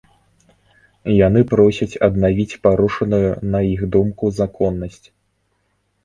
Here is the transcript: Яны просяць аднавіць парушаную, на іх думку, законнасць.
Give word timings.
Яны 1.27 1.41
просяць 1.51 1.99
аднавіць 2.07 2.57
парушаную, 2.67 3.19
на 3.55 3.59
іх 3.73 3.81
думку, 3.97 4.31
законнасць. 4.39 5.03